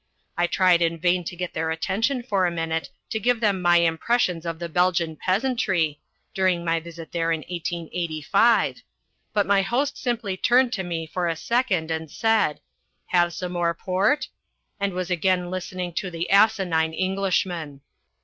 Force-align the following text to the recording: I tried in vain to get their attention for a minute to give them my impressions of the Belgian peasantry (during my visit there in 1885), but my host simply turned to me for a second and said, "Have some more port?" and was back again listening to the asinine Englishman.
I 0.35 0.47
tried 0.47 0.81
in 0.81 0.97
vain 0.97 1.23
to 1.25 1.35
get 1.35 1.53
their 1.53 1.69
attention 1.69 2.23
for 2.23 2.47
a 2.47 2.49
minute 2.51 2.89
to 3.11 3.19
give 3.19 3.39
them 3.39 3.61
my 3.61 3.77
impressions 3.77 4.47
of 4.47 4.57
the 4.57 4.67
Belgian 4.67 5.15
peasantry 5.15 5.99
(during 6.33 6.65
my 6.65 6.79
visit 6.79 7.11
there 7.11 7.31
in 7.31 7.41
1885), 7.41 8.81
but 9.31 9.45
my 9.45 9.61
host 9.61 9.99
simply 9.99 10.35
turned 10.35 10.73
to 10.73 10.81
me 10.83 11.05
for 11.05 11.27
a 11.27 11.35
second 11.35 11.91
and 11.91 12.09
said, 12.09 12.61
"Have 13.09 13.31
some 13.31 13.51
more 13.51 13.75
port?" 13.75 14.27
and 14.79 14.93
was 14.93 15.09
back 15.09 15.19
again 15.19 15.51
listening 15.51 15.93
to 15.93 16.09
the 16.09 16.31
asinine 16.31 16.93
Englishman. 16.93 17.81